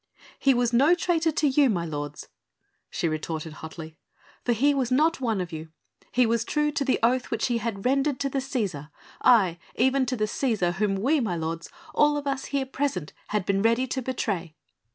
"He 0.39 0.55
was 0.55 0.73
no 0.73 0.95
traitor 0.95 1.31
to 1.31 1.47
you, 1.47 1.69
my 1.69 1.85
lords," 1.85 2.27
she 2.89 3.07
retorted 3.07 3.53
hotly, 3.61 3.99
"for 4.43 4.51
he 4.51 4.73
was 4.73 4.89
not 4.89 5.21
one 5.21 5.39
of 5.39 5.51
you. 5.51 5.69
He 6.11 6.25
was 6.25 6.43
true 6.43 6.71
to 6.71 6.83
the 6.83 6.97
oath 7.03 7.29
which 7.29 7.45
he 7.49 7.59
had 7.59 7.85
rendered 7.85 8.19
to 8.21 8.29
the 8.29 8.39
Cæsar; 8.39 8.89
aye, 9.21 9.59
even 9.75 10.07
to 10.07 10.15
the 10.15 10.25
Cæsar 10.25 10.73
whom 10.73 10.95
we, 10.95 11.19
my 11.19 11.35
lords, 11.35 11.69
all 11.93 12.17
of 12.17 12.25
us 12.25 12.45
here 12.45 12.65
present 12.65 13.13
had 13.27 13.45
been 13.45 13.61
ready 13.61 13.85
to 13.85 14.01
betray." 14.01 14.55